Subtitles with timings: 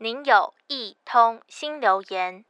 [0.00, 2.44] 您有一通新留言。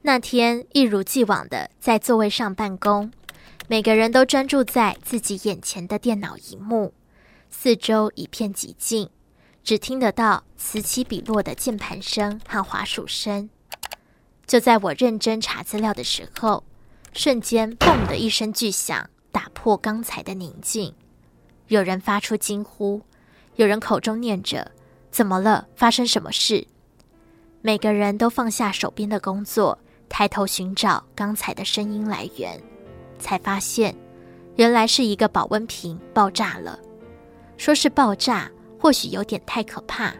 [0.00, 3.12] 那天一如既往的在座位上办公，
[3.68, 6.94] 每个人都专注在自己眼前的电脑荧幕，
[7.50, 9.10] 四周一片寂静，
[9.62, 13.50] 只听得到此起彼落的键盘声和滑鼠声。
[14.46, 16.64] 就在我认真查资料的时候，
[17.12, 20.94] 瞬间“嘣”的一声巨响，打破刚才的宁静。
[21.68, 23.02] 有人发出惊呼，
[23.56, 24.72] 有人口中念着
[25.12, 25.68] ：“怎么了？
[25.76, 26.68] 发生什么事？”
[27.66, 29.76] 每个人都放下手边的工作，
[30.08, 32.62] 抬头寻找刚才的声音来源，
[33.18, 33.92] 才发现，
[34.54, 36.78] 原来是一个保温瓶爆炸了。
[37.56, 38.48] 说是爆炸，
[38.78, 40.14] 或许有点太可怕，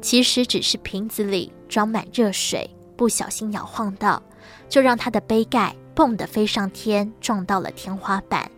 [0.00, 4.22] 其实只是瓶子里装满热水，不小心摇晃到，
[4.68, 8.48] 就让它的杯盖“蹦”的飞上天，撞到了天花板，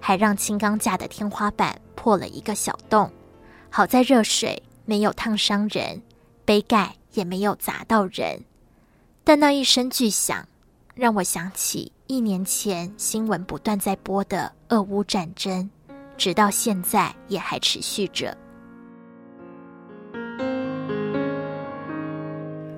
[0.00, 3.12] 还让轻钢架的天花板破了一个小洞。
[3.68, 6.00] 好在热水没有烫伤人，
[6.46, 6.96] 杯盖。
[7.14, 8.42] 也没有砸到人，
[9.24, 10.46] 但那一声巨响
[10.94, 15.68] 让我想起一年前新闻不断在播的俄乌战争，
[16.16, 18.36] 直到现在也还持续着。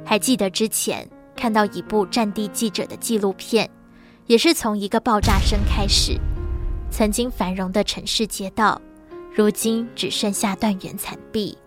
[0.04, 3.68] 还记得之前看到一部战地记者的纪录片，
[4.26, 6.16] 也是从一个爆炸声开始，
[6.90, 8.80] 曾经繁荣的城市街道，
[9.34, 11.58] 如今只剩下断垣残壁。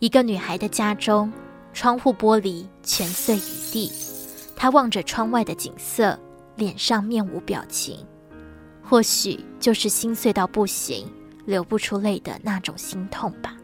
[0.00, 1.32] 一个女孩的家中。
[1.72, 3.92] 窗户玻璃全碎一地，
[4.56, 6.18] 他望着窗外的景色，
[6.56, 8.04] 脸上面无表情，
[8.82, 11.08] 或许就是心碎到不行，
[11.46, 13.56] 流不出泪的那种心痛吧。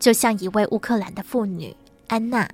[0.00, 1.74] 就像一位乌克兰的妇女
[2.08, 2.50] 安娜，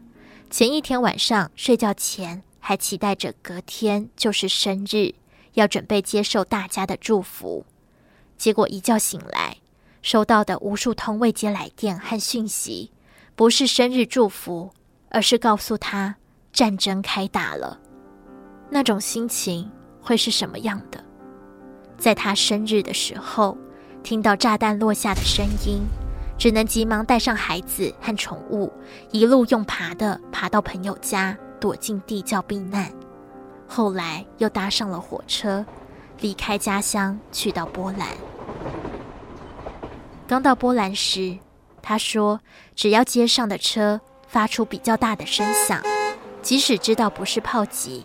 [0.51, 5.15] 前一天晚上睡觉前还期待着隔天就是生日，
[5.55, 7.65] 要准备接受大家的祝福，
[8.37, 9.56] 结果一觉醒来，
[10.03, 12.93] 收到的无数通未接来电和讯息。
[13.34, 14.70] 不是生日祝福，
[15.09, 16.14] 而是告诉他
[16.53, 17.78] 战争开打了。
[18.69, 21.03] 那种心情会是什么样的？
[21.97, 23.56] 在他生日的时候，
[24.03, 25.82] 听到炸弹落下的声音，
[26.38, 28.72] 只能急忙带上孩子和宠物，
[29.10, 32.91] 一路用爬的爬到朋友家，躲进地窖避难。
[33.66, 35.65] 后来又搭上了火车，
[36.21, 38.09] 离开家乡，去到波兰。
[40.27, 41.37] 刚到波兰时，
[41.82, 42.41] 他说
[42.76, 45.82] ：“只要街上的车发出比较大的声响，
[46.42, 48.04] 即使知道不是炮击，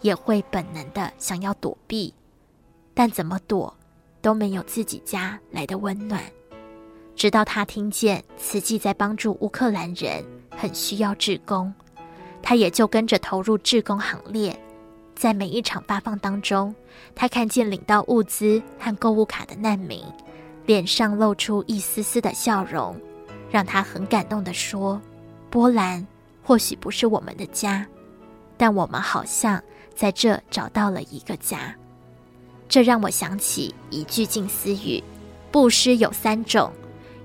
[0.00, 2.14] 也会本能的想要躲避。
[2.94, 3.76] 但怎么躲，
[4.22, 6.22] 都没有自己家来的温暖。
[7.16, 11.72] 直到他听见慈济在帮助乌克兰人，很需要志工，
[12.42, 14.58] 他也就跟着投入志工行列。
[15.14, 16.74] 在每一场发放当中，
[17.14, 20.02] 他看见领到物资和购物卡的难民，
[20.66, 23.00] 脸上露出一丝丝的笑容。”
[23.54, 25.00] 让他很感动地说
[25.48, 26.04] ：“波兰
[26.42, 27.86] 或许不是我们的家，
[28.56, 29.62] 但我们好像
[29.94, 31.72] 在这找到了一个家。”
[32.68, 35.00] 这让我想起一句静思语
[35.52, 36.72] ：“布施有三种，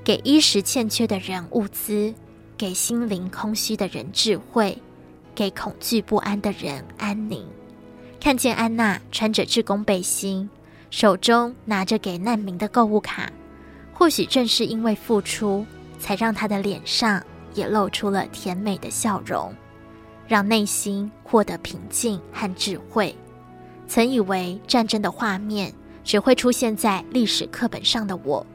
[0.03, 2.13] 给衣食欠缺的人物资，
[2.55, 4.79] 给心灵空虚的人智慧，
[5.33, 7.43] 给恐惧不安的人安宁。”
[8.21, 10.47] 看见安娜穿着志工背心，
[10.91, 13.31] 手中拿着给难民的购物卡，
[13.95, 15.65] 或许正是因为付出。
[15.99, 17.21] 才让他的脸上
[17.53, 19.53] 也露出了甜美的笑容，
[20.27, 23.15] 让内心获得平静和智慧。
[23.87, 25.73] 曾以为战争的画面
[26.03, 28.45] 只会出现在历史课本上的我，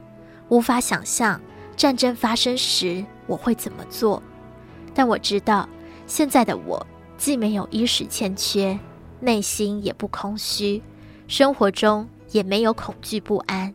[0.49, 1.39] 无法想象
[1.77, 4.21] 战争发生时我会怎么做。
[4.93, 5.69] 但我知道，
[6.07, 6.85] 现在的我
[7.17, 8.79] 既没有衣食欠缺，
[9.19, 10.81] 内心也不空虚，
[11.27, 13.73] 生活中也没有恐惧不安。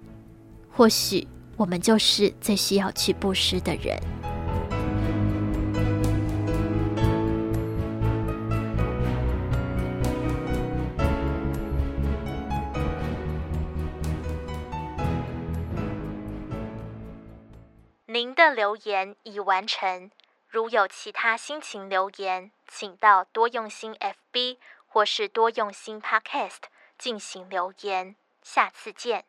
[0.70, 1.28] 或许。
[1.60, 4.00] 我们就是最需要去布施的人。
[18.06, 20.10] 您的留言已完成，
[20.49, 23.94] 如有其他心情留言，请到多用心
[24.32, 24.56] FB
[24.87, 28.17] 或是多用心 Podcast 进行留言。
[28.43, 29.26] 下次见。